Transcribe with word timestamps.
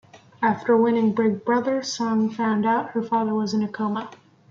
After 0.41 0.75
winning 0.75 1.13
Big 1.13 1.45
Brother, 1.45 1.83
Song 1.83 2.31
found 2.31 2.65
out 2.65 2.89
her 2.93 3.03
father 3.03 3.35
was 3.35 3.53
in 3.53 3.61
a 3.61 3.67
coma. 3.67 4.09